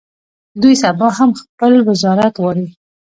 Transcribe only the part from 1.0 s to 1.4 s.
هم